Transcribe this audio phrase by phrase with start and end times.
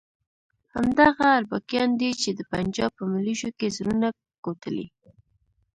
[0.75, 4.07] همدغه اربکیان دي چې د پنجاب په ملیشو کې زړونه
[4.43, 4.87] کوټلي.